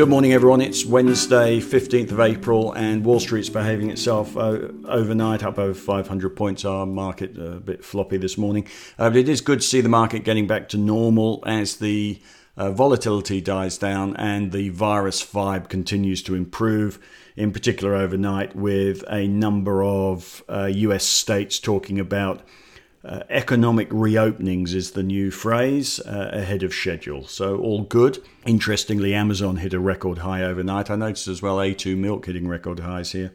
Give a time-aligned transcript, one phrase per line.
[0.00, 0.62] Good morning, everyone.
[0.62, 6.30] It's Wednesday, 15th of April, and Wall Street's behaving itself uh, overnight, up over 500
[6.30, 6.64] points.
[6.64, 8.66] Our market uh, a bit floppy this morning,
[8.98, 12.18] uh, but it is good to see the market getting back to normal as the
[12.56, 16.98] uh, volatility dies down and the virus vibe continues to improve.
[17.36, 22.40] In particular, overnight, with a number of US uh, states talking about
[23.04, 27.26] uh, economic reopenings is the new phrase uh, ahead of schedule.
[27.26, 28.22] So, all good.
[28.44, 30.90] Interestingly, Amazon hit a record high overnight.
[30.90, 33.32] I noticed as well A2 Milk hitting record highs here.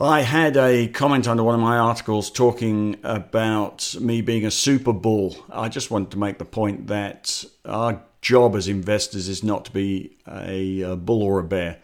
[0.00, 4.92] I had a comment under one of my articles talking about me being a super
[4.92, 5.36] bull.
[5.50, 9.72] I just wanted to make the point that our job as investors is not to
[9.72, 11.78] be a, a bull or a bear.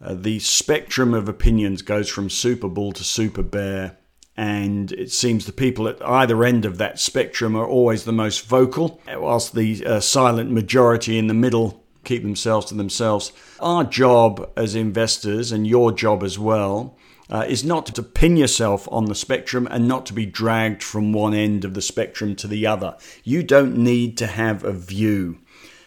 [0.00, 3.98] Uh, the spectrum of opinions goes from super bull to super bear
[4.36, 8.46] and it seems the people at either end of that spectrum are always the most
[8.46, 13.32] vocal, whilst the uh, silent majority in the middle keep themselves to themselves.
[13.60, 16.96] Our job as investors, and your job as well,
[17.28, 21.12] uh, is not to pin yourself on the spectrum and not to be dragged from
[21.12, 22.96] one end of the spectrum to the other.
[23.22, 25.38] You don't need to have a view.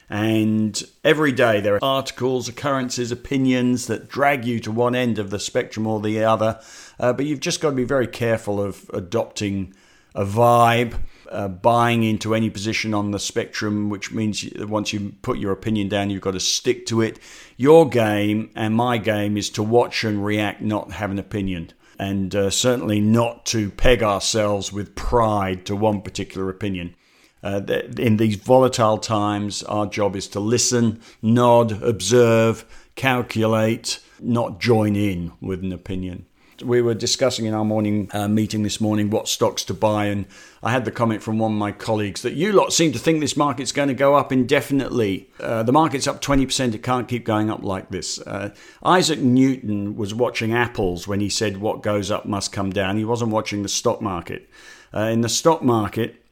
[0.09, 5.29] And every day there are articles, occurrences, opinions that drag you to one end of
[5.29, 6.59] the spectrum or the other.
[6.99, 9.73] Uh, but you've just got to be very careful of adopting
[10.15, 15.39] a vibe, uh, buying into any position on the spectrum, which means once you put
[15.39, 17.17] your opinion down, you've got to stick to it.
[17.57, 21.71] Your game and my game is to watch and react, not have an opinion.
[21.97, 26.95] And uh, certainly not to peg ourselves with pride to one particular opinion.
[27.43, 27.61] Uh,
[27.97, 35.31] in these volatile times, our job is to listen, nod, observe, calculate, not join in
[35.41, 36.25] with an opinion.
[36.63, 40.25] We were discussing in our morning uh, meeting this morning what stocks to buy, and
[40.61, 43.19] I had the comment from one of my colleagues that you lot seem to think
[43.19, 45.29] this market's going to go up indefinitely.
[45.39, 48.19] Uh, the market's up 20%, it can't keep going up like this.
[48.21, 52.97] Uh, Isaac Newton was watching apples when he said what goes up must come down.
[52.97, 54.47] He wasn't watching the stock market.
[54.93, 56.22] Uh, in the stock market,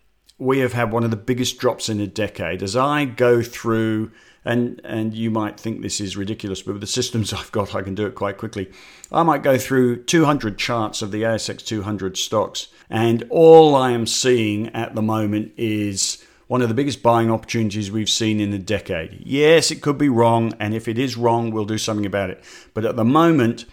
[0.41, 2.63] we have had one of the biggest drops in a decade.
[2.63, 4.12] As I go through,
[4.44, 7.84] and and you might think this is ridiculous, but with the systems I've got, I
[7.84, 8.72] can do it quite quickly.
[9.12, 14.07] I might go through 200 charts of the ASX 200 stocks, and all I am
[14.07, 18.58] seeing at the moment is one of the biggest buying opportunities we've seen in a
[18.58, 19.22] decade.
[19.23, 22.44] Yes, it could be wrong, and if it is wrong, we'll do something about it.
[22.73, 23.66] But at the moment,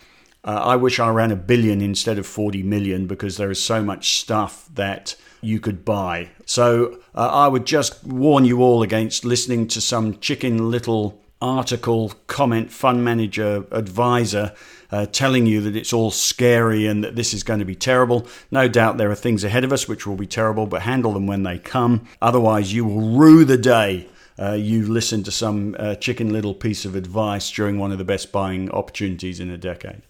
[0.44, 3.82] uh, I wish I ran a billion instead of 40 million because there is so
[3.82, 6.30] much stuff that you could buy.
[6.46, 12.12] So uh, I would just warn you all against listening to some chicken little article,
[12.26, 14.54] comment, fund manager, advisor
[14.90, 18.26] uh, telling you that it's all scary and that this is going to be terrible.
[18.50, 21.26] No doubt there are things ahead of us which will be terrible, but handle them
[21.26, 22.06] when they come.
[22.22, 24.08] Otherwise, you will rue the day.
[24.40, 28.04] Uh, you listen to some uh, chicken little piece of advice during one of the
[28.04, 30.02] best buying opportunities in a decade.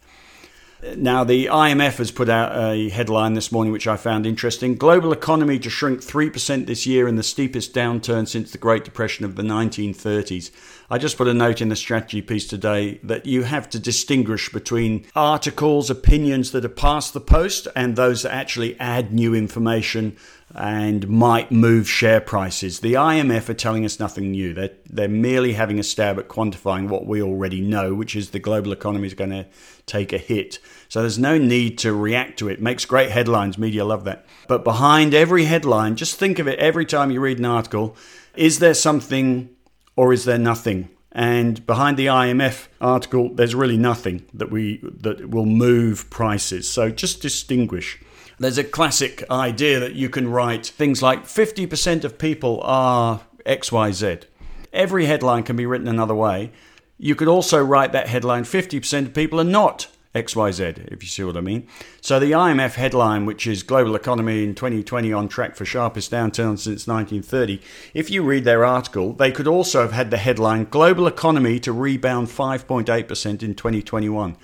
[0.96, 4.76] Now, the IMF has put out a headline this morning which I found interesting.
[4.76, 9.24] Global economy to shrink 3% this year in the steepest downturn since the Great Depression
[9.24, 10.52] of the 1930s.
[10.88, 14.52] I just put a note in the strategy piece today that you have to distinguish
[14.52, 20.16] between articles, opinions that are past the post, and those that actually add new information
[20.54, 22.80] and might move share prices.
[22.80, 24.54] The IMF are telling us nothing new.
[24.54, 28.38] They're, they're merely having a stab at quantifying what we already know, which is the
[28.38, 29.46] global economy is going to
[29.86, 30.58] take a hit.
[30.88, 32.62] So there's no need to react to it.
[32.62, 33.58] Makes great headlines.
[33.58, 34.24] Media love that.
[34.48, 37.96] But behind every headline, just think of it every time you read an article
[38.34, 39.50] is there something
[39.96, 40.88] or is there nothing?
[41.10, 46.68] And behind the IMF article, there's really nothing that we that will move prices.
[46.68, 48.00] So just distinguish.
[48.40, 54.24] There's a classic idea that you can write things like 50% of people are XYZ.
[54.72, 56.52] Every headline can be written another way.
[56.98, 61.24] You could also write that headline 50% of people are not XYZ, if you see
[61.24, 61.66] what I mean.
[62.00, 66.56] So the IMF headline, which is Global Economy in 2020 on track for sharpest downturn
[66.58, 67.60] since 1930,
[67.92, 71.72] if you read their article, they could also have had the headline Global Economy to
[71.72, 74.36] rebound 5.8% in 2021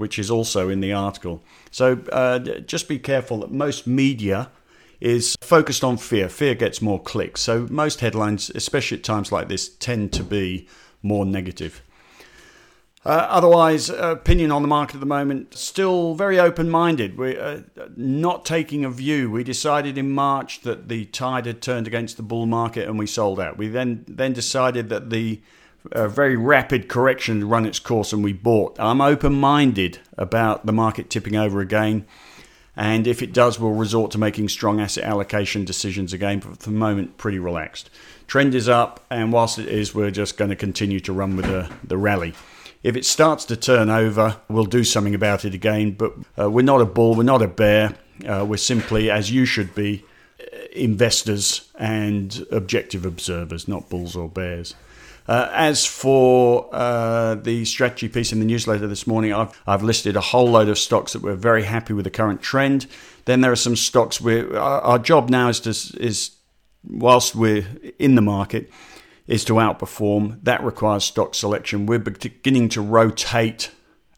[0.00, 1.42] which is also in the article.
[1.70, 4.50] So uh, just be careful that most media
[4.98, 6.30] is focused on fear.
[6.30, 7.42] Fear gets more clicks.
[7.42, 10.66] So most headlines, especially at times like this, tend to be
[11.02, 11.82] more negative.
[13.04, 17.18] Uh, otherwise, opinion on the market at the moment still very open-minded.
[17.18, 19.30] We're uh, not taking a view.
[19.30, 23.06] We decided in March that the tide had turned against the bull market, and we
[23.06, 23.58] sold out.
[23.58, 25.40] We then then decided that the
[25.92, 28.78] a very rapid correction run its course and we bought.
[28.78, 32.06] I'm open minded about the market tipping over again.
[32.76, 36.38] And if it does, we'll resort to making strong asset allocation decisions again.
[36.38, 37.90] But for the moment, pretty relaxed.
[38.26, 41.46] Trend is up, and whilst it is, we're just going to continue to run with
[41.46, 42.32] the, the rally.
[42.82, 45.92] If it starts to turn over, we'll do something about it again.
[45.92, 47.96] But uh, we're not a bull, we're not a bear.
[48.26, 50.04] Uh, we're simply, as you should be,
[50.72, 54.74] investors and objective observers, not bulls or bears.
[55.30, 60.16] Uh, as for uh, the strategy piece in the newsletter this morning, I've, I've, listed
[60.16, 62.88] a whole load of stocks that we're very happy with the current trend.
[63.26, 65.70] Then there are some stocks where our, our job now is to,
[66.02, 66.32] is
[66.82, 67.64] whilst we're
[68.00, 68.72] in the market,
[69.28, 70.42] is to outperform.
[70.42, 71.86] That requires stock selection.
[71.86, 73.70] We're beginning to rotate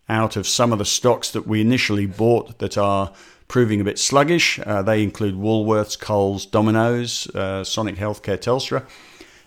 [0.08, 3.12] out of some of the stocks that we initially bought that are
[3.48, 4.58] proving a bit sluggish.
[4.60, 8.86] Uh, they include Woolworths, Coles, Domino's, uh, Sonic Healthcare, Telstra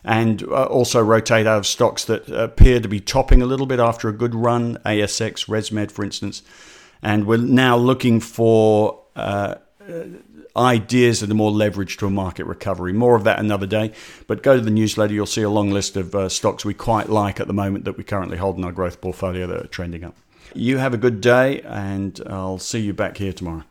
[0.06, 3.80] and uh, also rotate out of stocks that appear to be topping a little bit
[3.80, 6.44] after a good run, ASX, ResMed, for instance.
[7.02, 9.56] And we're now looking for uh,
[10.56, 12.94] ideas that are more leveraged to a market recovery.
[12.94, 13.94] More of that another day.
[14.28, 17.10] But go to the newsletter, you'll see a long list of uh, stocks we quite
[17.10, 20.04] like at the moment that we currently hold in our growth portfolio that are trending
[20.04, 20.16] up.
[20.54, 23.64] You have a good day, and I'll see you back here tomorrow.